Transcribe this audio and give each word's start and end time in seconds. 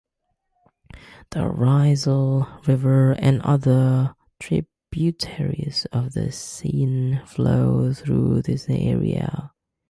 The 1.29 1.41
Risle 1.41 2.65
River 2.65 3.11
and 3.11 3.39
other 3.43 4.15
tributaries 4.39 5.85
of 5.91 6.13
the 6.13 6.31
Seine 6.31 7.23
flow 7.27 7.93
through 7.93 8.41
this 8.41 8.65
area. 8.67 9.51